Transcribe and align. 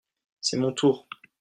c'est 0.39 0.57
mon 0.57 0.71
tour. 0.73 1.07